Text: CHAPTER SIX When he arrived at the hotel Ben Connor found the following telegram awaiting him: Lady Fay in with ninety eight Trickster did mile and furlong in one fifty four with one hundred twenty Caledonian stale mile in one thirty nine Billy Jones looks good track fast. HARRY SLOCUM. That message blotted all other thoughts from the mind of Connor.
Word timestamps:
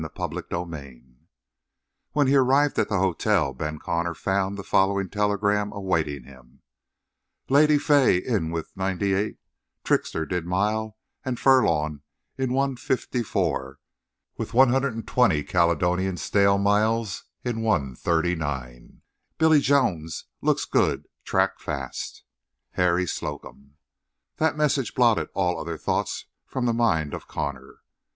CHAPTER 0.17 0.43
SIX 0.51 0.99
When 2.13 2.25
he 2.25 2.35
arrived 2.35 2.79
at 2.79 2.89
the 2.89 2.97
hotel 2.97 3.53
Ben 3.53 3.77
Connor 3.77 4.15
found 4.15 4.57
the 4.57 4.63
following 4.63 5.09
telegram 5.09 5.71
awaiting 5.71 6.23
him: 6.23 6.63
Lady 7.49 7.77
Fay 7.77 8.17
in 8.17 8.49
with 8.49 8.75
ninety 8.75 9.13
eight 9.13 9.37
Trickster 9.83 10.25
did 10.25 10.43
mile 10.47 10.97
and 11.23 11.39
furlong 11.39 12.01
in 12.35 12.51
one 12.51 12.77
fifty 12.77 13.21
four 13.21 13.77
with 14.37 14.55
one 14.55 14.69
hundred 14.69 15.05
twenty 15.05 15.43
Caledonian 15.43 16.17
stale 16.17 16.57
mile 16.57 17.05
in 17.43 17.61
one 17.61 17.95
thirty 17.95 18.33
nine 18.33 19.03
Billy 19.37 19.59
Jones 19.59 20.25
looks 20.41 20.65
good 20.65 21.07
track 21.23 21.59
fast. 21.59 22.23
HARRY 22.71 23.05
SLOCUM. 23.05 23.75
That 24.37 24.57
message 24.57 24.95
blotted 24.95 25.29
all 25.35 25.59
other 25.59 25.77
thoughts 25.77 26.25
from 26.47 26.65
the 26.65 26.73
mind 26.73 27.13
of 27.13 27.27
Connor. 27.27 27.81